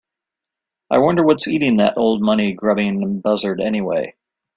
[0.89, 4.15] I wonder what's eating that old money grubbing buzzard anyway?